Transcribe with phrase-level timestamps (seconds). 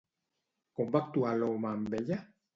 [0.79, 2.21] Com va actuar l'home amb ella?